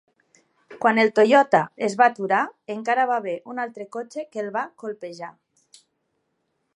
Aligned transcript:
Quan 0.85 0.99
el 1.01 1.11
Toyota 1.19 1.59
es 1.87 1.97
va 1.99 2.07
aturar, 2.13 2.39
encara 2.77 3.05
va 3.13 3.19
haver 3.23 3.35
un 3.53 3.63
altre 3.65 3.87
cotxe 3.97 4.27
que 4.33 4.41
el 4.45 4.53
va 4.59 4.67
colpejar. 4.85 5.33